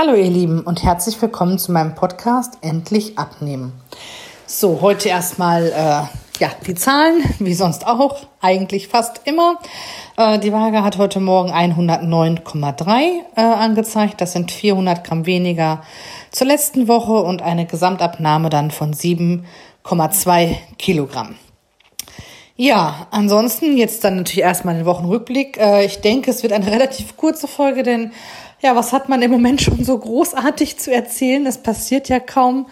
[0.00, 3.72] Hallo ihr Lieben und herzlich willkommen zu meinem Podcast Endlich abnehmen.
[4.46, 9.58] So, heute erstmal äh, ja, die Zahlen, wie sonst auch, eigentlich fast immer.
[10.16, 14.20] Äh, die Waage hat heute Morgen 109,3 äh, angezeigt.
[14.20, 15.82] Das sind 400 Gramm weniger
[16.30, 21.34] zur letzten Woche und eine Gesamtabnahme dann von 7,2 Kilogramm.
[22.60, 25.58] Ja, ansonsten jetzt dann natürlich erstmal den Wochenrückblick.
[25.58, 28.12] Äh, ich denke, es wird eine relativ kurze Folge, denn
[28.60, 31.46] ja, was hat man im Moment schon so großartig zu erzählen?
[31.46, 32.66] Es passiert ja kaum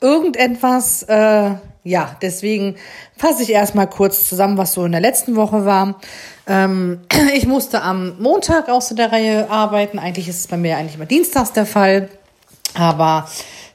[0.00, 1.02] irgendetwas.
[1.04, 1.52] Äh,
[1.82, 2.76] ja, deswegen
[3.16, 5.98] fasse ich erstmal kurz zusammen, was so in der letzten Woche war.
[6.46, 7.00] Ähm,
[7.34, 9.98] ich musste am Montag aus der Reihe arbeiten.
[9.98, 12.08] Eigentlich ist es bei mir eigentlich immer dienstags der Fall.
[12.74, 13.28] Aber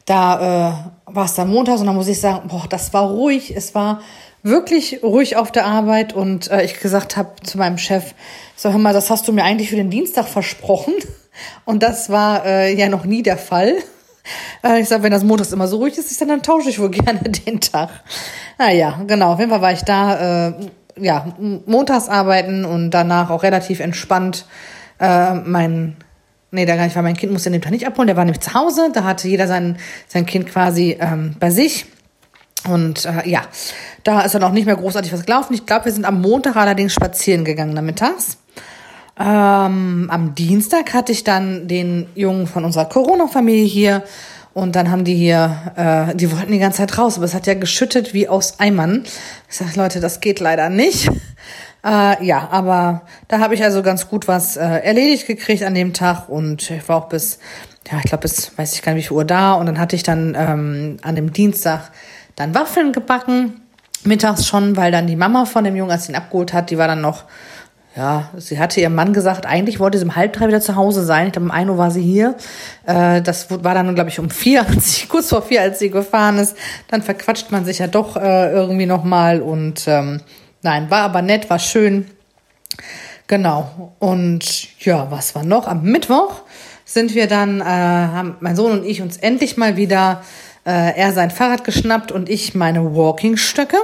[0.05, 3.55] da äh, war es dann montags und da muss ich sagen, boah, das war ruhig.
[3.55, 4.02] Es war
[4.44, 8.13] wirklich ruhig auf der Arbeit und äh, ich gesagt habe zu meinem Chef,
[8.55, 10.94] so hör mal, das hast du mir eigentlich für den Dienstag versprochen.
[11.66, 13.75] Und das war äh, ja noch nie der Fall.
[14.63, 17.19] Äh, ich sage, wenn das montags immer so ruhig ist, dann tausche ich wohl gerne
[17.19, 17.89] den Tag.
[18.58, 20.53] Naja, genau, auf jeden Fall war ich da, äh,
[20.97, 21.33] ja,
[21.66, 24.45] montags arbeiten und danach auch relativ entspannt
[25.00, 25.97] äh, mein
[26.52, 28.39] Nee, da gar nicht, weil mein Kind musste den Tag nicht abholen, der war nämlich
[28.39, 31.86] zu Hause, da hatte jeder sein, sein Kind quasi ähm, bei sich.
[32.69, 33.41] Und äh, ja,
[34.06, 35.53] da ist dann auch nicht mehr großartig was gelaufen.
[35.53, 38.38] Ich glaube, wir sind am Montag allerdings spazieren gegangen nachmittags.
[39.17, 44.03] Ähm, am Dienstag hatte ich dann den Jungen von unserer Corona-Familie hier
[44.53, 47.47] und dann haben die hier, äh, die wollten die ganze Zeit raus, aber es hat
[47.47, 49.03] ja geschüttet wie aus Eimern.
[49.49, 51.09] Ich sage, Leute, das geht leider nicht.
[51.88, 55.94] Äh, ja, aber da habe ich also ganz gut was äh, erledigt gekriegt an dem
[55.94, 57.38] Tag und ich war auch bis,
[57.91, 59.95] ja, ich glaube bis, weiß ich gar nicht wie viel Uhr da und dann hatte
[59.95, 61.91] ich dann ähm, an dem Dienstag
[62.35, 63.61] dann Waffeln gebacken,
[64.03, 66.79] mittags schon, weil dann die Mama von dem Jungen, als sie ihn abgeholt hat, die
[66.79, 67.25] war dann noch
[67.95, 71.05] ja, sie hatte ihrem Mann gesagt, eigentlich wollte sie um halb drei wieder zu Hause
[71.05, 71.27] sein.
[71.27, 72.35] Ich glaube, um ein Uhr war sie hier.
[72.85, 74.65] Äh, das war dann, glaube ich, um vier,
[75.09, 76.57] kurz vor vier, als sie gefahren ist.
[76.89, 79.41] Dann verquatscht man sich ja doch äh, irgendwie nochmal.
[79.41, 80.19] Und ähm,
[80.61, 82.05] nein, war aber nett, war schön.
[83.28, 83.94] Genau.
[84.00, 85.66] Und ja, was war noch?
[85.66, 86.41] Am Mittwoch
[86.84, 90.22] sind wir dann, äh, haben mein Sohn und ich uns endlich mal wieder,
[90.66, 93.78] äh, er sein Fahrrad geschnappt und ich meine Walkingstöcke.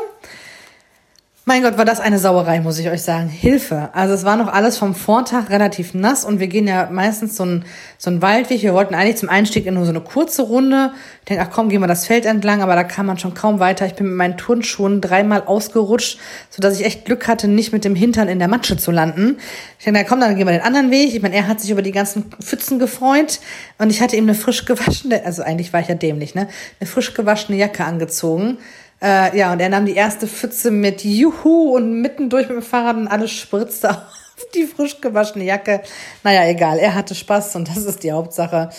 [1.51, 3.27] Mein Gott, war das eine Sauerei, muss ich euch sagen.
[3.27, 3.89] Hilfe.
[3.91, 7.43] Also es war noch alles vom Vortag relativ nass und wir gehen ja meistens so
[7.43, 7.65] ein,
[7.97, 8.61] so ein Waldweg.
[8.61, 10.93] Wir wollten eigentlich zum Einstieg in nur so eine kurze Runde.
[11.19, 13.59] Ich denke, ach komm, gehen wir das Feld entlang, aber da kam man schon kaum
[13.59, 13.85] weiter.
[13.85, 16.19] Ich bin mit meinen Turnschuhen dreimal ausgerutscht,
[16.49, 19.37] sodass ich echt Glück hatte, nicht mit dem Hintern in der Matsche zu landen.
[19.77, 21.13] Ich denke, na komm, dann gehen wir den anderen Weg.
[21.13, 23.41] Ich meine, er hat sich über die ganzen Pfützen gefreut
[23.77, 26.47] und ich hatte ihm eine frisch gewaschene, also eigentlich war ich ja dämlich, ne?
[26.79, 28.57] Eine frisch gewaschene Jacke angezogen
[29.01, 32.97] äh, ja, und er nahm die erste Pfütze mit Juhu und mittendurch mit dem Fahrrad
[32.97, 33.89] und alles spritzte
[34.41, 35.81] auf die frisch gewaschene Jacke.
[36.23, 38.69] Naja, egal, er hatte Spaß und das ist die Hauptsache.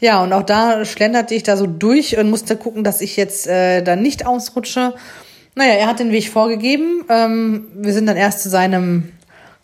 [0.00, 3.46] Ja, und auch da schlenderte ich da so durch und musste gucken, dass ich jetzt
[3.46, 4.94] äh, da nicht ausrutsche.
[5.54, 7.04] Naja, er hat den Weg vorgegeben.
[7.08, 9.12] Ähm, wir sind dann erst zu seinem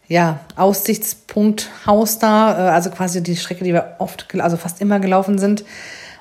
[0.09, 5.00] ja, Aussichtspunkt Haus da, äh, also quasi die Strecke, die wir oft, also fast immer
[5.00, 5.65] gelaufen sind.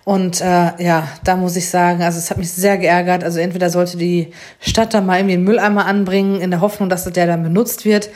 [0.06, 3.24] Und äh, ja, da muss ich sagen, also es hat mich sehr geärgert.
[3.24, 7.06] Also entweder sollte die Stadt da mal irgendwie einen Mülleimer anbringen, in der Hoffnung, dass
[7.06, 8.12] der dann benutzt wird.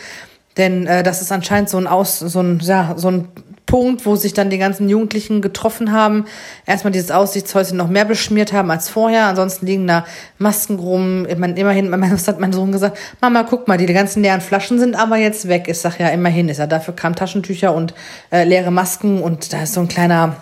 [0.57, 3.27] Denn äh, das ist anscheinend so ein Aus, so ein, ja, so ein
[3.65, 6.25] Punkt, wo sich dann die ganzen Jugendlichen getroffen haben.
[6.67, 9.25] Erstmal dieses Aussichtshäuschen noch mehr beschmiert haben als vorher.
[9.25, 10.05] Ansonsten liegen da
[10.37, 11.27] Masken rum.
[11.37, 12.99] Meine, immerhin, was hat mein Sohn gesagt?
[13.19, 15.65] Mama, guck mal, die ganzen leeren Flaschen sind aber jetzt weg.
[15.67, 16.67] Ich sag ja, immerhin ist er.
[16.67, 17.95] Dafür kamen Taschentücher und
[18.31, 20.35] äh, leere Masken und da ist so ein kleiner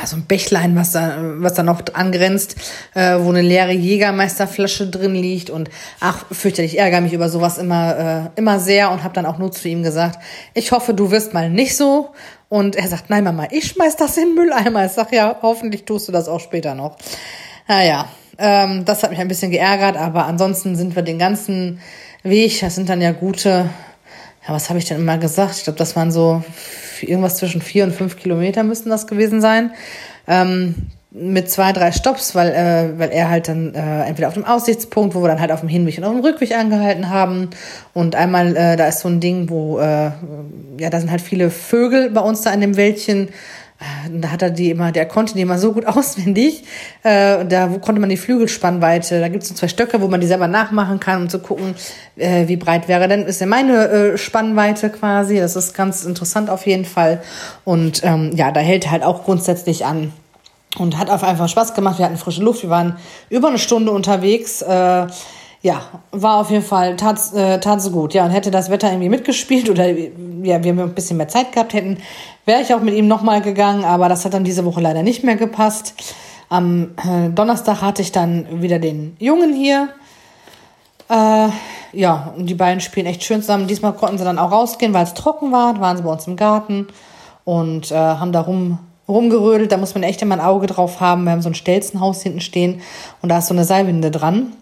[0.00, 2.56] also ein Bächlein, was da, was da noch angrenzt,
[2.94, 5.68] äh, wo eine leere Jägermeisterflasche drin liegt und
[5.98, 9.38] ach, fürchterlich, ich ärgere mich über sowas immer, äh, immer sehr und habe dann auch
[9.38, 10.18] nur zu ihm gesagt,
[10.54, 12.10] ich hoffe, du wirst mal nicht so.
[12.48, 14.84] Und er sagt, nein, Mama, ich schmeiß das in den Mülleimer.
[14.84, 16.96] Ich sag, ja, hoffentlich tust du das auch später noch.
[17.68, 18.08] Naja,
[18.38, 21.80] ähm, das hat mich ein bisschen geärgert, aber ansonsten sind wir den ganzen
[22.22, 23.70] Weg, das sind dann ja gute,
[24.50, 25.56] ja, was habe ich denn immer gesagt?
[25.56, 26.42] Ich glaube, das waren so
[27.00, 29.70] irgendwas zwischen vier und fünf Kilometer müssten das gewesen sein.
[30.26, 30.74] Ähm,
[31.12, 35.14] mit zwei, drei Stops, weil, äh, weil er halt dann äh, entweder auf dem Aussichtspunkt,
[35.14, 37.50] wo wir dann halt auf dem Hinweg und auf dem Rückweg angehalten haben.
[37.94, 40.10] Und einmal, äh, da ist so ein Ding, wo, äh,
[40.78, 43.28] ja, da sind halt viele Vögel bei uns da in dem Wäldchen.
[44.12, 46.64] Da hat er die immer, der konnte die immer so gut auswendig.
[47.02, 50.26] Äh, da konnte man die Flügelspannweite, da gibt es so zwei Stöcke, wo man die
[50.26, 51.74] selber nachmachen kann, um zu gucken,
[52.16, 55.38] äh, wie breit wäre denn, ist ja meine äh, Spannweite quasi.
[55.38, 57.22] Das ist ganz interessant auf jeden Fall.
[57.64, 60.12] Und ähm, ja, da hält halt auch grundsätzlich an.
[60.78, 61.98] Und hat auf einfach Spaß gemacht.
[61.98, 62.62] Wir hatten frische Luft.
[62.62, 62.96] Wir waren
[63.28, 64.62] über eine Stunde unterwegs.
[64.62, 65.06] Äh,
[65.62, 68.14] ja, war auf jeden Fall, tat, äh, so gut.
[68.14, 71.74] Ja, und hätte das Wetter irgendwie mitgespielt oder ja, wir ein bisschen mehr Zeit gehabt
[71.74, 71.98] hätten,
[72.46, 75.22] wäre ich auch mit ihm nochmal gegangen, aber das hat dann diese Woche leider nicht
[75.22, 75.94] mehr gepasst.
[76.48, 79.90] Am äh, Donnerstag hatte ich dann wieder den Jungen hier.
[81.08, 81.48] Äh,
[81.92, 83.66] ja, und die beiden spielen echt schön zusammen.
[83.66, 85.74] Diesmal konnten sie dann auch rausgehen, weil es trocken war.
[85.74, 86.88] Da waren sie bei uns im Garten
[87.44, 88.78] und äh, haben da rum,
[89.08, 89.70] rumgerödelt.
[89.70, 91.24] Da muss man echt immer ein Auge drauf haben.
[91.24, 92.80] Wir haben so ein Stelzenhaus hinten stehen
[93.22, 94.52] und da ist so eine Seilwinde dran.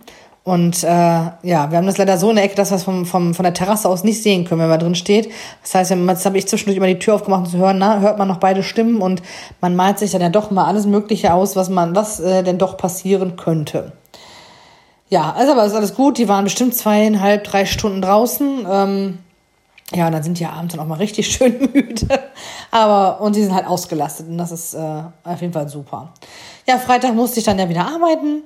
[0.44, 3.04] Und äh, ja, wir haben das leider so in der Ecke, dass wir es vom,
[3.04, 5.30] vom, von der Terrasse aus nicht sehen können, wenn man drin steht.
[5.62, 8.16] Das heißt, jetzt habe ich zwischendurch immer die Tür aufgemacht, um zu hören, na, hört
[8.16, 9.20] man noch beide Stimmen und
[9.60, 12.56] man malt sich dann ja doch mal alles Mögliche aus, was man, was äh, denn
[12.56, 13.92] doch passieren könnte.
[15.10, 16.18] Ja, also aber ist alles gut.
[16.18, 18.66] Die waren bestimmt zweieinhalb, drei Stunden draußen.
[18.70, 19.18] Ähm,
[19.94, 22.06] ja, und dann sind die ja abends dann auch mal richtig schön müde.
[22.70, 26.12] Aber, und sie sind halt ausgelastet und das ist äh, auf jeden Fall super.
[26.66, 28.42] Ja, Freitag musste ich dann ja wieder arbeiten.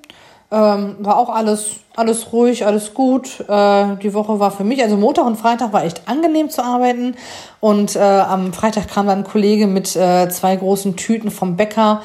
[0.52, 3.40] Ähm, war auch alles, alles ruhig, alles gut.
[3.48, 7.14] Äh, die Woche war für mich, also Montag und Freitag war echt angenehm zu arbeiten.
[7.60, 12.02] Und äh, am Freitag kam dann ein Kollege mit äh, zwei großen Tüten vom Bäcker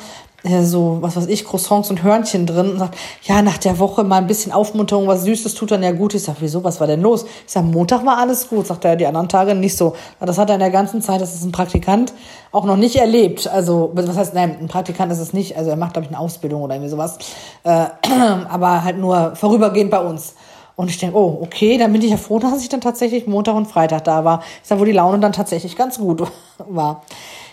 [0.63, 4.17] so, was weiß ich, Croissants und Hörnchen drin und sagt, ja, nach der Woche mal
[4.17, 6.13] ein bisschen Aufmunterung, was Süßes tut dann ja gut.
[6.13, 7.25] Ich sag, wieso, was war denn los?
[7.45, 9.95] Ich sag, Montag war alles gut, sagt er, die anderen Tage nicht so.
[10.19, 12.13] Das hat er in der ganzen Zeit, das ist ein Praktikant,
[12.51, 13.47] auch noch nicht erlebt.
[13.47, 16.19] Also, was heißt, nein, ein Praktikant ist es nicht, also er macht, glaube ich, eine
[16.19, 17.17] Ausbildung oder irgendwie sowas.
[17.63, 17.85] Äh,
[18.49, 20.35] aber halt nur vorübergehend bei uns.
[20.75, 23.55] Und ich denke, oh, okay, dann bin ich ja froh, dass ich dann tatsächlich Montag
[23.55, 24.43] und Freitag da war.
[24.61, 26.21] Ich sag, wo die Laune dann tatsächlich ganz gut
[26.59, 27.03] war.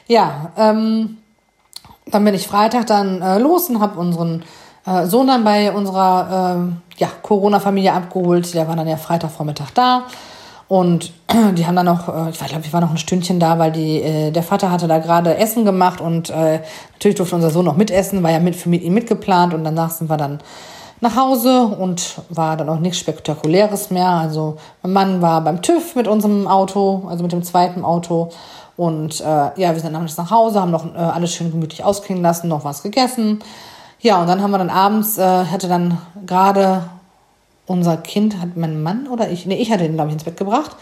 [0.06, 1.16] Ja, ähm,
[2.06, 4.42] dann bin ich Freitag dann äh, los und habe unseren
[4.86, 8.52] äh, Sohn dann bei unserer äh, ja, Corona-Familie abgeholt.
[8.54, 10.04] Der war dann ja Freitagvormittag da.
[10.68, 11.12] Und
[11.56, 14.02] die haben dann noch, äh, ich glaube, ich war noch ein Stündchen da, weil die,
[14.02, 16.60] äh, der Vater hatte da gerade Essen gemacht und äh,
[16.92, 20.10] natürlich durfte unser Sohn noch mitessen, war ja mit für ihn mitgeplant und danach sind
[20.10, 20.40] wir dann
[21.00, 24.08] nach Hause und war dann auch nichts Spektakuläres mehr.
[24.08, 28.30] Also mein Mann war beim TÜV mit unserem Auto, also mit dem zweiten Auto
[28.76, 32.22] und äh, ja, wir sind dann nach Hause, haben noch äh, alles schön gemütlich ausklingen
[32.22, 33.40] lassen, noch was gegessen.
[34.00, 36.84] Ja, und dann haben wir dann abends, äh, hatte dann gerade
[37.66, 40.36] unser Kind, hat mein Mann oder ich, nee, ich hatte ihn, glaube ich, ins Bett
[40.36, 40.72] gebracht,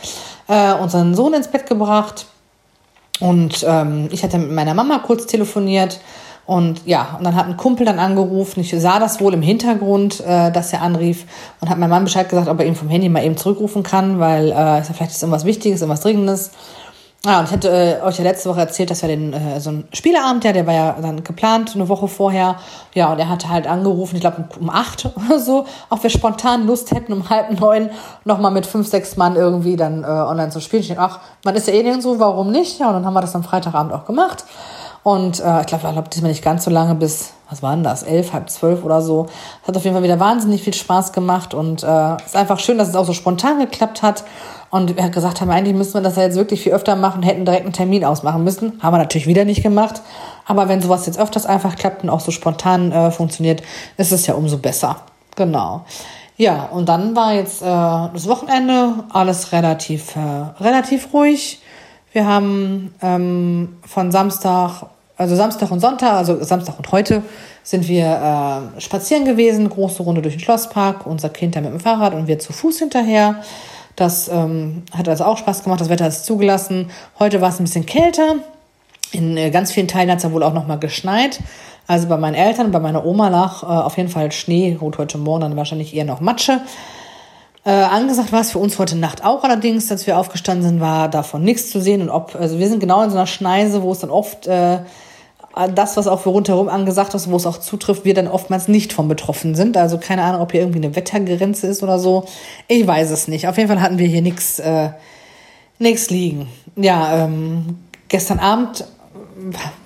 [0.49, 2.27] äh, unseren Sohn ins Bett gebracht.
[3.21, 6.01] Und ähm, ich hatte mit meiner Mama kurz telefoniert.
[6.45, 8.61] Und ja, und dann hat ein Kumpel dann angerufen.
[8.61, 11.25] Ich sah das wohl im Hintergrund, äh, dass er anrief
[11.61, 14.19] und hat meinem Mann Bescheid gesagt, ob er ihn vom Handy mal eben zurückrufen kann,
[14.19, 16.51] weil äh, vielleicht ist irgendwas Wichtiges, irgendwas Dringendes.
[17.25, 19.71] Ah, und ich hatte äh, euch ja letzte Woche erzählt, dass wir den äh, so
[19.71, 22.57] ein Spieleabend, ja, der war ja dann geplant eine Woche vorher.
[22.95, 26.67] Ja, und er hatte halt angerufen, ich glaube um acht oder so, ob wir spontan
[26.67, 27.91] Lust hätten, um halb neun
[28.25, 30.83] nochmal mit fünf, sechs Mann irgendwie dann äh, online zu spielen.
[30.83, 32.81] Ich denke, ach, man ist ja eh nirgendwo, warum nicht?
[32.81, 34.45] Ja, und dann haben wir das am Freitagabend auch gemacht.
[35.05, 37.85] Und äh, ich glaube, ich glaube diesmal nicht ganz so lange bis, was war denn
[37.85, 39.27] das, elf, halb zwölf oder so.
[39.67, 42.89] Hat auf jeden Fall wieder wahnsinnig viel Spaß gemacht und äh, ist einfach schön, dass
[42.89, 44.25] es auch so spontan geklappt hat.
[44.73, 47.45] Und wir gesagt haben, eigentlich müssen wir das ja jetzt wirklich viel öfter machen, hätten
[47.45, 48.83] direkt einen Termin ausmachen müssen.
[48.83, 50.01] Haben wir natürlich wieder nicht gemacht.
[50.47, 53.63] Aber wenn sowas jetzt öfters einfach klappt und auch so spontan äh, funktioniert,
[53.99, 54.97] ist es ja umso besser.
[55.37, 55.85] Genau.
[56.39, 61.61] Ja, und dann war jetzt äh, das Wochenende alles relativ, äh, relativ ruhig.
[62.13, 64.87] Wir haben ähm, von Samstag,
[65.19, 67.23] also Samstag und Sonntag, also Samstag und heute,
[67.63, 68.07] sind wir
[68.77, 72.27] äh, spazieren gewesen, große Runde durch den Schlosspark, unser Kind da mit dem Fahrrad und
[72.27, 73.43] wir zu Fuß hinterher.
[73.97, 75.81] Das ähm, hat also auch Spaß gemacht.
[75.81, 76.91] Das Wetter ist zugelassen.
[77.19, 78.37] Heute war es ein bisschen kälter.
[79.13, 81.41] In äh, ganz vielen Teilen hat es ja wohl auch noch mal geschneit.
[81.87, 84.73] Also bei meinen Eltern, bei meiner Oma lag äh, auf jeden Fall Schnee.
[84.73, 86.61] Gut, heute Morgen dann wahrscheinlich eher noch Matsche.
[87.65, 91.09] Äh, angesagt war es für uns heute Nacht auch allerdings, als wir aufgestanden sind, war
[91.09, 92.03] davon nichts zu sehen.
[92.03, 94.79] Und ob, also wir sind genau in so einer Schneise, wo es dann oft äh,
[95.75, 98.93] das, was auch für rundherum angesagt ist, wo es auch zutrifft, wir dann oftmals nicht
[98.93, 99.77] von betroffen sind.
[99.77, 102.25] Also keine Ahnung, ob hier irgendwie eine Wettergrenze ist oder so.
[102.69, 103.49] Ich weiß es nicht.
[103.49, 104.91] Auf jeden Fall hatten wir hier nichts äh,
[105.79, 106.49] nix liegen.
[106.77, 107.79] Ja, ähm,
[108.09, 108.87] gestern Abend,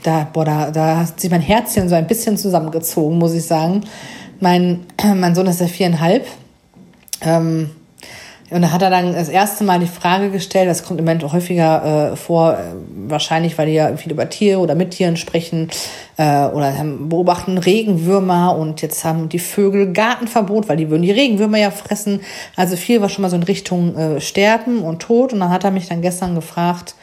[0.02, 3.84] da, boah, da, da hat sich mein Herzchen so ein bisschen zusammengezogen, muss ich sagen.
[4.40, 6.26] Mein, mein Sohn ist ja viereinhalb.
[7.22, 7.70] Ähm,
[8.50, 11.32] und da hat er dann das erste Mal die Frage gestellt, das kommt im Moment
[11.32, 12.56] häufiger äh, vor, äh,
[13.08, 15.68] wahrscheinlich, weil die ja viel über Tiere oder mit Tieren sprechen
[16.16, 21.58] äh, oder beobachten Regenwürmer und jetzt haben die Vögel Gartenverbot, weil die würden die Regenwürmer
[21.58, 22.20] ja fressen.
[22.54, 25.32] Also viel war schon mal so in Richtung äh, Sterben und Tod.
[25.32, 26.94] Und dann hat er mich dann gestern gefragt,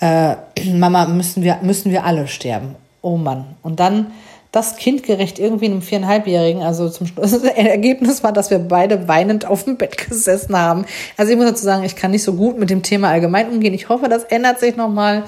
[0.00, 0.34] äh,
[0.74, 2.74] Mama, müssen wir, müssen wir alle sterben?
[3.02, 3.44] Oh Mann.
[3.62, 4.08] Und dann
[4.52, 6.62] das kindgerecht irgendwie einem viereinhalbjährigen.
[6.62, 10.84] Also zum Schluss, das Ergebnis war, dass wir beide weinend auf dem Bett gesessen haben.
[11.16, 13.74] Also ich muss dazu sagen, ich kann nicht so gut mit dem Thema allgemein umgehen.
[13.74, 15.24] Ich hoffe, das ändert sich nochmal.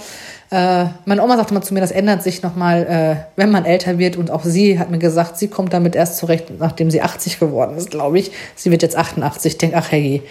[0.50, 3.98] Äh, meine Oma sagte mal zu mir, das ändert sich nochmal, äh, wenn man älter
[3.98, 4.16] wird.
[4.16, 7.76] Und auch sie hat mir gesagt, sie kommt damit erst zurecht, nachdem sie 80 geworden
[7.76, 8.32] ist, glaube ich.
[8.56, 9.52] Sie wird jetzt 88.
[9.52, 10.22] Ich denke, ach hey,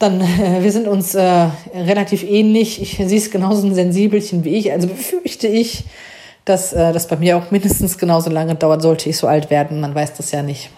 [0.00, 2.82] dann, äh, wir sind uns äh, relativ ähnlich.
[2.82, 4.72] Ich, sie ist genauso ein Sensibelchen wie ich.
[4.72, 5.84] Also befürchte ich,
[6.44, 9.80] dass äh, das bei mir auch mindestens genauso lange dauert, sollte ich so alt werden.
[9.80, 10.70] Man weiß das ja nicht.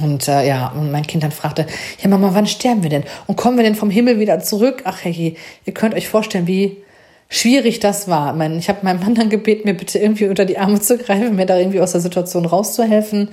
[0.00, 1.66] Und äh, ja, und mein Kind dann fragte,
[2.00, 3.04] ja Mama, wann sterben wir denn?
[3.26, 4.82] Und kommen wir denn vom Himmel wieder zurück?
[4.84, 6.78] Ach hey, ihr könnt euch vorstellen, wie
[7.28, 8.32] schwierig das war.
[8.32, 10.96] Ich, meine, ich habe meinem Mann dann gebeten, mir bitte irgendwie unter die Arme zu
[10.96, 13.30] greifen, mir da irgendwie aus der Situation rauszuhelfen.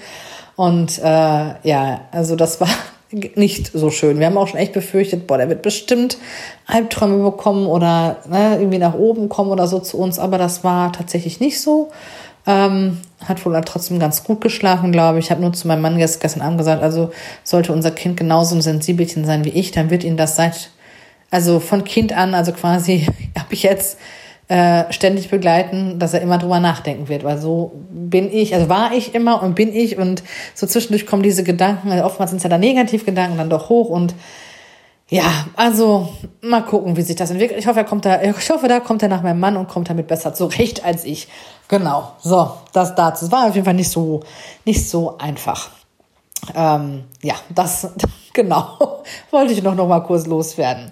[0.55, 1.01] Und äh,
[1.63, 2.69] ja, also das war
[3.11, 4.19] nicht so schön.
[4.19, 6.17] Wir haben auch schon echt befürchtet, boah, der wird bestimmt
[6.67, 10.19] Albträume bekommen oder ne, irgendwie nach oben kommen oder so zu uns.
[10.19, 11.89] Aber das war tatsächlich nicht so.
[12.45, 15.25] Ähm, hat wohl trotzdem ganz gut geschlafen, glaube ich.
[15.25, 17.11] Ich habe nur zu meinem Mann gestern Abend gesagt, also
[17.43, 20.69] sollte unser Kind genauso ein Sensibelchen sein wie ich, dann wird ihn das seit,
[21.31, 23.97] also von Kind an, also quasi habe ich jetzt
[24.49, 28.93] äh, ständig begleiten, dass er immer drüber nachdenken wird, weil so bin ich, also war
[28.93, 30.23] ich immer und bin ich und
[30.55, 33.89] so zwischendurch kommen diese Gedanken, also oftmals sind es ja dann Negativgedanken dann doch hoch
[33.89, 34.15] und
[35.07, 36.09] ja, also
[36.41, 37.59] mal gucken, wie sich das entwickelt.
[37.59, 39.89] Ich hoffe, er kommt da, ich hoffe, da kommt er nach meinem Mann und kommt
[39.89, 41.27] damit besser zurecht als ich.
[41.67, 42.13] Genau.
[42.19, 43.25] So, das dazu.
[43.25, 44.21] Es war auf jeden Fall nicht so,
[44.65, 45.71] nicht so einfach.
[46.55, 47.91] Ähm, ja, das,
[48.33, 50.91] genau, wollte ich noch, noch mal kurz loswerden.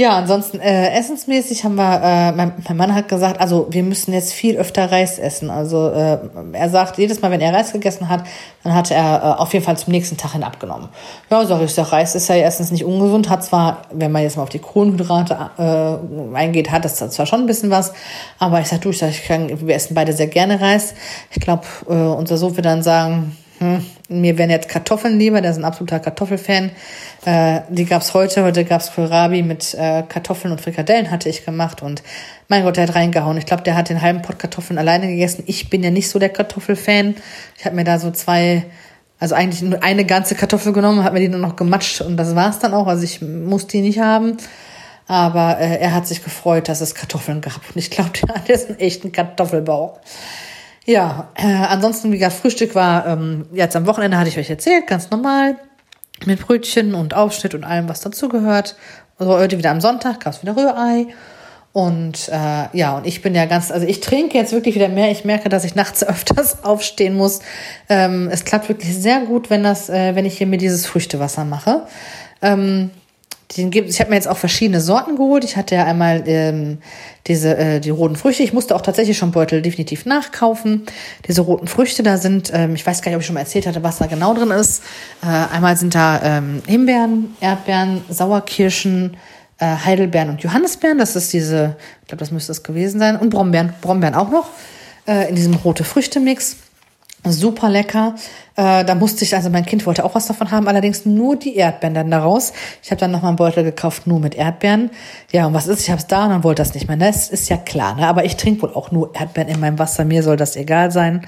[0.00, 4.12] Ja, ansonsten äh, essensmäßig haben wir, äh, mein, mein Mann hat gesagt, also wir müssen
[4.12, 5.50] jetzt viel öfter Reis essen.
[5.50, 6.18] Also äh,
[6.52, 8.22] er sagt, jedes Mal, wenn er Reis gegessen hat,
[8.62, 10.88] dann hat er äh, auf jeden Fall zum nächsten Tag hin abgenommen.
[11.30, 14.36] Ja, sag ich, sag, Reis ist ja erstens nicht ungesund, hat zwar, wenn man jetzt
[14.36, 17.92] mal auf die Kohlenhydrate äh, eingeht, hat das zwar schon ein bisschen was,
[18.38, 20.94] aber ich sag, du, ich, sag, ich kann, wir essen beide sehr gerne Reis.
[21.32, 25.50] Ich glaube, äh, unser Sohn wird dann sagen, hm, mir wären jetzt Kartoffeln lieber, der
[25.50, 26.70] ist ein absoluter Kartoffelfan.
[27.24, 31.82] Äh, die gab's heute, heute gab's Kohlrabi mit äh, Kartoffeln und Frikadellen hatte ich gemacht
[31.82, 32.02] und
[32.48, 33.36] mein Gott, der hat reingehauen.
[33.36, 35.42] Ich glaube, der hat den halben Pott Kartoffeln alleine gegessen.
[35.46, 37.16] Ich bin ja nicht so der Kartoffelfan.
[37.56, 38.64] Ich habe mir da so zwei,
[39.18, 42.36] also eigentlich nur eine ganze Kartoffel genommen, habe mir die nur noch gematscht und das
[42.36, 42.86] war's dann auch.
[42.86, 44.36] Also ich muss die nicht haben.
[45.08, 47.60] Aber äh, er hat sich gefreut, dass es Kartoffeln gab.
[47.74, 49.98] Und ich glaube, der hat jetzt einen echten Kartoffelbauch.
[50.88, 54.86] Ja, äh, ansonsten, wie gesagt, Frühstück war ähm, jetzt am Wochenende, hatte ich euch erzählt,
[54.86, 55.56] ganz normal.
[56.24, 58.74] Mit Brötchen und Aufschnitt und allem, was dazugehört.
[59.18, 61.08] Also heute wieder am Sonntag gab es wieder Rührei.
[61.74, 65.10] Und äh, ja, und ich bin ja ganz, also ich trinke jetzt wirklich wieder mehr.
[65.10, 67.40] Ich merke, dass ich nachts öfters aufstehen muss.
[67.90, 71.44] Ähm, es klappt wirklich sehr gut, wenn das, äh, wenn ich hier mir dieses Früchtewasser
[71.44, 71.82] mache.
[72.40, 72.88] Ähm,
[73.56, 75.42] den gibt, ich habe mir jetzt auch verschiedene Sorten geholt.
[75.42, 76.78] Ich hatte ja einmal ähm,
[77.26, 78.42] diese äh, die roten Früchte.
[78.42, 80.82] Ich musste auch tatsächlich schon Beutel definitiv nachkaufen.
[81.26, 83.66] Diese roten Früchte, da sind, ähm, ich weiß gar nicht, ob ich schon mal erzählt
[83.66, 84.82] hatte, was da genau drin ist.
[85.22, 89.16] Äh, einmal sind da ähm, Himbeeren, Erdbeeren, Sauerkirschen,
[89.58, 90.98] äh, Heidelbeeren und Johannisbeeren.
[90.98, 93.16] Das ist diese, ich glaube, das müsste es gewesen sein.
[93.16, 94.50] Und Brombeeren, Brombeeren auch noch
[95.06, 96.56] äh, in diesem rote Früchte-Mix.
[97.24, 98.14] Super lecker.
[98.56, 101.56] Äh, da musste ich, also mein Kind wollte auch was davon haben, allerdings nur die
[101.56, 102.52] Erdbeeren dann daraus.
[102.82, 104.90] Ich habe dann nochmal einen Beutel gekauft, nur mit Erdbeeren.
[105.32, 105.80] Ja, und was ist?
[105.80, 106.96] Ich habe es da und dann wollte das nicht mehr.
[106.96, 108.06] Das ist ja klar, ne?
[108.06, 110.04] aber ich trinke wohl auch nur Erdbeeren in meinem Wasser.
[110.04, 111.26] Mir soll das egal sein.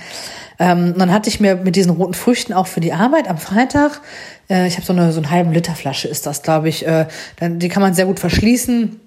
[0.59, 4.00] Ähm, dann hatte ich mir mit diesen roten Früchten auch für die Arbeit am Freitag,
[4.50, 6.87] äh, ich habe so eine so eine halben Liter Flasche ist das, glaube ich.
[6.87, 7.06] Äh,
[7.37, 9.00] dann, die kann man sehr gut verschließen.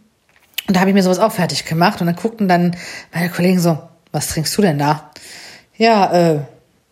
[0.68, 2.00] Und da habe ich mir sowas auch fertig gemacht.
[2.02, 2.76] Und dann guckten dann
[3.14, 3.78] meine Kollegen so,
[4.12, 5.12] was trinkst du denn da?
[5.76, 6.40] Ja, äh,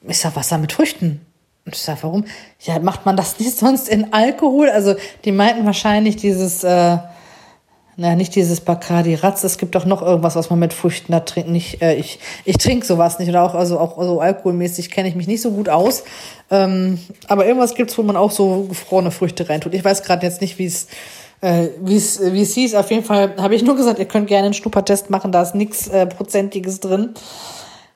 [0.08, 1.22] ich sag, Wasser mit Früchten.
[1.66, 2.26] Und ich sag, warum?
[2.62, 4.70] Ja, macht man das nicht sonst in Alkohol?
[4.70, 6.98] Also, die meinten wahrscheinlich dieses, äh,
[7.98, 9.44] naja, nicht dieses Bacardi Ratz.
[9.44, 11.50] Es gibt doch noch irgendwas, was man mit Früchten da trinkt.
[11.50, 13.30] Nicht, äh, ich, ich trinke sowas nicht.
[13.30, 16.04] Oder auch, also auch so alkoholmäßig kenne ich mich nicht so gut aus.
[16.50, 19.74] Ähm, aber irgendwas gibt's, wo man auch so gefrorene Früchte reintut.
[19.74, 20.88] Ich weiß gerade jetzt nicht, wie es
[21.42, 22.76] äh, wie es hieß.
[22.76, 25.32] Auf jeden Fall habe ich nur gesagt, ihr könnt gerne einen Schnuppertest machen.
[25.32, 27.14] Da ist nichts äh, Prozentiges drin.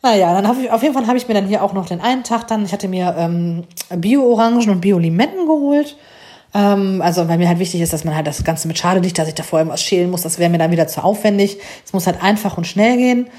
[0.06, 2.00] Naja, dann habe ich, auf jeden Fall habe ich mir dann hier auch noch den
[2.00, 5.98] einen Tag dann, ich hatte mir ähm, Bio-Orangen und Bio-Limetten geholt.
[6.54, 9.18] Ähm, also, weil mir halt wichtig ist, dass man halt das Ganze mit Schade nicht,
[9.18, 11.58] dass ich da vorher was schälen muss, das wäre mir dann wieder zu aufwendig.
[11.84, 13.32] Es muss halt einfach und schnell gehen.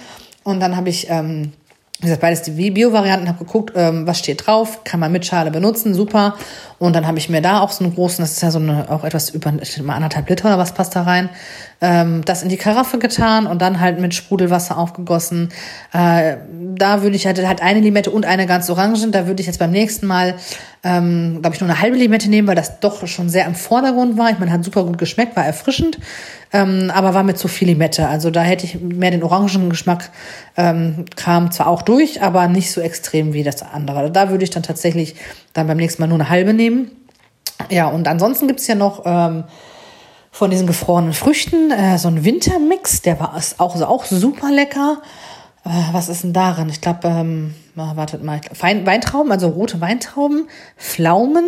[0.43, 1.53] Und dann habe ich, ähm,
[2.01, 5.53] wie gesagt, beides die Bio-Varianten, habe geguckt, ähm, was steht drauf, kann man mit Schale
[5.53, 6.35] benutzen, super.
[6.81, 8.91] Und dann habe ich mir da auch so einen großen, das ist ja so eine,
[8.91, 11.31] auch etwas über mal anderthalb Liter oder was passt da rein,
[11.81, 15.51] ähm, das in die Karaffe getan und dann halt mit Sprudelwasser aufgegossen.
[15.93, 16.37] Äh,
[16.75, 19.11] da würde ich halt, halt eine Limette und eine ganz Orange.
[19.11, 20.37] Da würde ich jetzt beim nächsten Mal,
[20.83, 24.17] ähm, glaube ich, nur eine halbe Limette nehmen, weil das doch schon sehr im Vordergrund
[24.17, 24.31] war.
[24.31, 25.99] Ich meine, hat super gut geschmeckt, war erfrischend,
[26.53, 28.09] ähm, aber war mit zu viel Limette.
[28.09, 30.11] Also da hätte ich mehr den Orangengeschmack
[30.57, 34.11] ähm, kam zwar auch durch, aber nicht so extrem wie das andere.
[34.11, 35.15] Da würde ich dann tatsächlich
[35.53, 36.91] dann beim nächsten Mal nur eine halbe nehmen.
[37.71, 39.45] Ja, und ansonsten gibt's ja noch ähm,
[40.37, 45.01] von diesen gefrorenen Früchten, äh, so ein Wintermix, der war auch, auch super lecker.
[45.65, 46.69] Äh, was ist denn darin?
[46.69, 51.47] Ich glaube, ähm, wartet mal, Wein, Weintrauben, also rote Weintrauben, Pflaumen,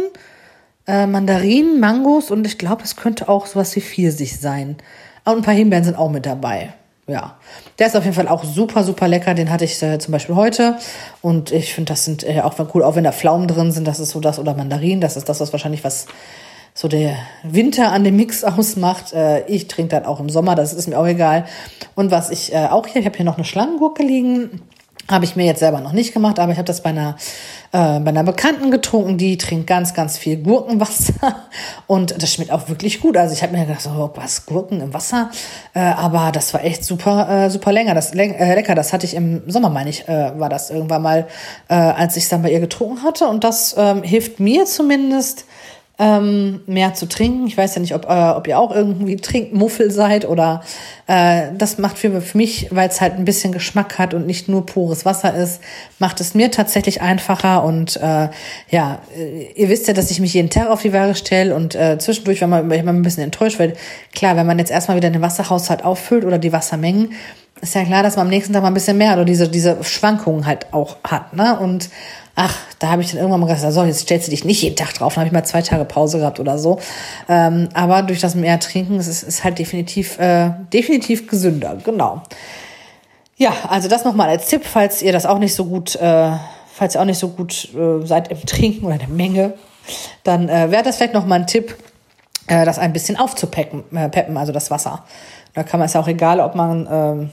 [0.86, 4.78] äh, Mandarinen, Mangos und ich glaube, es könnte auch sowas wie Pfirsich sein.
[5.26, 6.72] Und ein paar Himbeeren sind auch mit dabei.
[7.06, 7.36] Ja,
[7.78, 9.34] der ist auf jeden Fall auch super, super lecker.
[9.34, 10.78] Den hatte ich äh, zum Beispiel heute.
[11.20, 14.00] Und ich finde, das sind äh, auch cool, auch wenn da Pflaumen drin sind, das
[14.00, 16.06] ist so das, oder Mandarinen, das ist das, was wahrscheinlich was
[16.78, 19.12] so der Winter an dem Mix ausmacht.
[19.12, 21.44] Äh, ich trinke dann auch im Sommer, das ist mir auch egal.
[21.96, 24.62] Und was ich äh, auch hier, ich habe hier noch eine Schlangengurke liegen.
[25.10, 27.16] Habe ich mir jetzt selber noch nicht gemacht, aber ich habe das bei einer,
[27.72, 31.14] äh, bei einer Bekannten getrunken, die trinkt ganz, ganz viel Gurkenwasser
[31.88, 33.16] und das schmeckt auch wirklich gut.
[33.16, 35.30] Also ich habe mir gedacht, oh, was, Gurken im Wasser?
[35.74, 38.76] Äh, aber das war echt super, äh, super länger, das, äh, lecker.
[38.76, 41.26] Das hatte ich im Sommer, meine ich, äh, war das irgendwann mal,
[41.68, 45.44] äh, als ich es dann bei ihr getrunken hatte und das ähm, hilft mir zumindest,
[45.98, 47.48] ähm, mehr zu trinken.
[47.48, 50.62] Ich weiß ja nicht, ob, äh, ob ihr auch irgendwie Trinkmuffel seid oder
[51.08, 54.48] äh, das macht für, für mich, weil es halt ein bisschen Geschmack hat und nicht
[54.48, 55.60] nur pures Wasser ist,
[55.98, 58.28] macht es mir tatsächlich einfacher und äh,
[58.70, 61.74] ja, äh, ihr wisst ja, dass ich mich jeden Tag auf die Waage stelle und
[61.74, 63.74] äh, zwischendurch wenn man, man ein bisschen enttäuscht, weil
[64.14, 67.10] klar, wenn man jetzt erstmal wieder den Wasserhaushalt auffüllt oder die Wassermengen,
[67.60, 69.82] ist ja klar, dass man am nächsten Tag mal ein bisschen mehr oder diese, diese
[69.82, 71.34] Schwankungen halt auch hat.
[71.34, 71.58] Ne?
[71.58, 71.90] Und
[72.38, 74.76] ach, da habe ich dann irgendwann mal gesagt, so, jetzt stellst du dich nicht jeden
[74.76, 75.14] Tag drauf.
[75.14, 76.78] Dann habe ich mal zwei Tage Pause gehabt oder so.
[77.28, 81.76] Ähm, aber durch das mehr Trinken ist es halt definitiv, äh, definitiv gesünder.
[81.84, 82.22] Genau.
[83.36, 86.30] Ja, also das nochmal als Tipp, falls ihr das auch nicht so gut, äh,
[86.72, 89.54] falls ihr auch nicht so gut äh, seid im Trinken oder in der Menge,
[90.22, 91.76] dann äh, wäre das vielleicht nochmal ein Tipp,
[92.46, 95.04] äh, das ein bisschen aufzupeppen, äh, peppen, also das Wasser.
[95.54, 97.26] Da kann man es ja auch egal, ob man äh,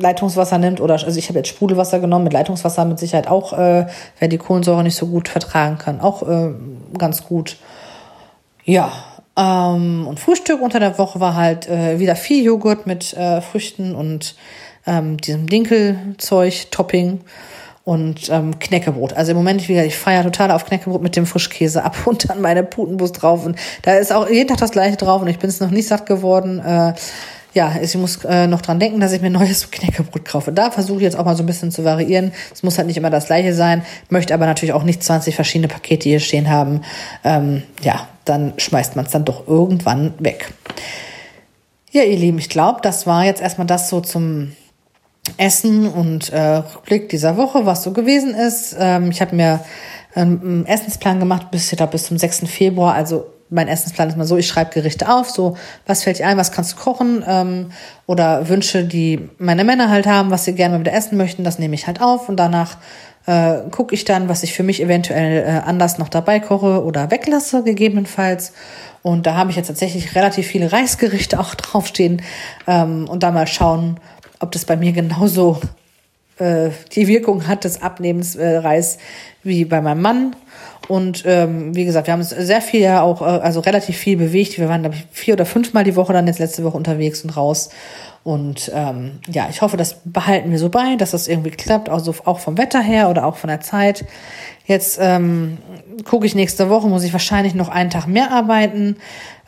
[0.00, 3.86] Leitungswasser nimmt oder also ich habe jetzt Sprudelwasser genommen, mit Leitungswasser mit Sicherheit auch, äh,
[4.18, 6.50] wer die Kohlensäure nicht so gut vertragen kann, auch äh,
[6.96, 7.56] ganz gut.
[8.64, 8.90] Ja,
[9.36, 13.94] ähm, und Frühstück unter der Woche war halt äh, wieder viel Joghurt mit äh, Früchten
[13.94, 14.34] und
[14.86, 17.20] ähm, diesem Dinkelzeug, Topping
[17.84, 19.14] und ähm, Knäckebrot.
[19.14, 22.40] Also im Moment, wie ich feiere total auf Knäckebrot mit dem Frischkäse ab und dann
[22.40, 23.46] meine Putenbus drauf.
[23.46, 25.88] Und da ist auch jeden Tag das gleiche drauf und ich bin es noch nicht
[25.88, 26.58] satt geworden.
[26.58, 26.94] Äh,
[27.58, 30.52] ja, ich muss äh, noch dran denken, dass ich mir neues Knäckebrot kaufe.
[30.52, 32.30] Da versuche ich jetzt auch mal so ein bisschen zu variieren.
[32.54, 35.66] Es muss halt nicht immer das gleiche sein, möchte aber natürlich auch nicht 20 verschiedene
[35.66, 36.82] Pakete hier stehen haben.
[37.24, 40.52] Ähm, ja, dann schmeißt man es dann doch irgendwann weg.
[41.90, 44.52] Ja, ihr Lieben, ich glaube, das war jetzt erstmal das so zum
[45.36, 48.76] Essen und äh, Rückblick dieser Woche, was so gewesen ist.
[48.78, 49.64] Ähm, ich habe mir
[50.14, 52.42] einen Essensplan gemacht bis, ich bis zum 6.
[52.46, 52.94] Februar.
[52.94, 55.56] Also mein Essensplan ist mal so, ich schreibe Gerichte auf, so
[55.86, 57.72] was fällt dir ein, was kannst du kochen ähm,
[58.06, 61.58] oder Wünsche, die meine Männer halt haben, was sie gerne mal wieder essen möchten, das
[61.58, 62.76] nehme ich halt auf und danach
[63.26, 67.10] äh, gucke ich dann, was ich für mich eventuell äh, anders noch dabei koche oder
[67.10, 68.52] weglasse, gegebenenfalls.
[69.02, 72.22] Und da habe ich jetzt tatsächlich relativ viele Reisgerichte auch draufstehen
[72.66, 74.00] ähm, und da mal schauen,
[74.40, 75.60] ob das bei mir genauso
[76.38, 78.98] äh, die Wirkung hat des Abnehmens äh, Reis
[79.42, 80.36] wie bei meinem Mann.
[80.88, 84.16] Und ähm, wie gesagt, wir haben uns sehr viel ja auch, äh, also relativ viel
[84.16, 84.58] bewegt.
[84.58, 87.36] Wir waren, glaube ich, vier oder fünfmal die Woche dann jetzt letzte Woche unterwegs und
[87.36, 87.68] raus.
[88.24, 92.14] Und ähm, ja, ich hoffe, das behalten wir so bei, dass das irgendwie klappt, also
[92.24, 94.04] auch vom Wetter her oder auch von der Zeit.
[94.66, 95.58] Jetzt ähm,
[96.04, 98.96] gucke ich nächste Woche, muss ich wahrscheinlich noch einen Tag mehr arbeiten.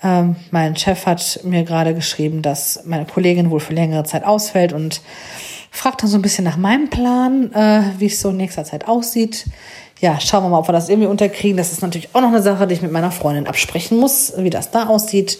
[0.02, 4.72] Ähm, mein Chef hat mir gerade geschrieben, dass meine Kollegin wohl für längere Zeit ausfällt
[4.72, 5.02] und
[5.70, 8.88] fragt dann so ein bisschen nach meinem Plan, äh, wie es so in nächster Zeit
[8.88, 9.46] aussieht.
[10.00, 11.56] Ja, schauen wir mal, ob wir das irgendwie unterkriegen.
[11.58, 14.50] Das ist natürlich auch noch eine Sache, die ich mit meiner Freundin absprechen muss, wie
[14.50, 15.38] das da aussieht.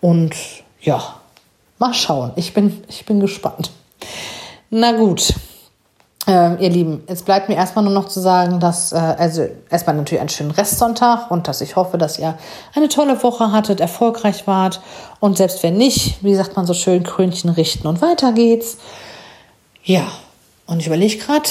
[0.00, 0.34] Und
[0.80, 1.14] ja,
[1.78, 2.32] mal schauen.
[2.34, 3.70] Ich bin, ich bin gespannt.
[4.70, 5.34] Na gut.
[6.26, 9.96] Ähm, ihr Lieben, jetzt bleibt mir erstmal nur noch zu sagen, dass, äh, also erstmal
[9.96, 12.36] natürlich einen schönen Restsonntag und dass ich hoffe, dass ihr
[12.74, 14.82] eine tolle Woche hattet, erfolgreich wart
[15.20, 18.76] und selbst wenn nicht, wie sagt man so schön, Krönchen richten und weiter geht's.
[19.82, 20.06] Ja,
[20.66, 21.48] und ich überlege gerade,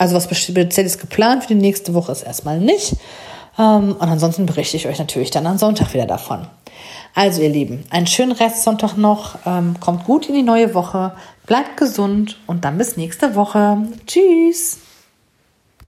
[0.00, 2.94] also was Spezielles geplant für die nächste Woche ist erstmal nicht.
[3.58, 6.46] Ähm, und ansonsten berichte ich euch natürlich dann am Sonntag wieder davon.
[7.14, 9.38] Also ihr Lieben, einen schönen Restsonntag noch.
[9.44, 11.12] Ähm, kommt gut in die neue Woche.
[11.46, 13.88] Bleibt gesund und dann bis nächste Woche.
[14.06, 14.78] Tschüss.